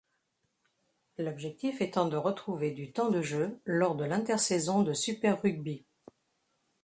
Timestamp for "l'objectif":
1.19-1.79